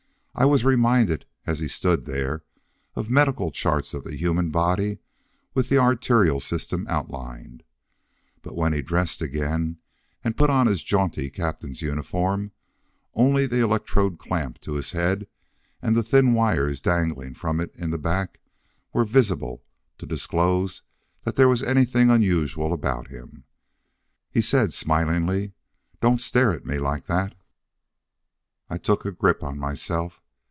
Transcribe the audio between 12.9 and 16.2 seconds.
only the electrode clamped to his head and the